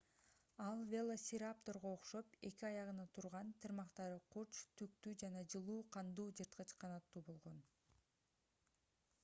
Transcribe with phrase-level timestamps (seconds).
[0.67, 7.61] ал велоцирапторго окшоп эки аягына турган тырмактары курч түктүү жана жылуу кандуу жырткыч канаттуу болгон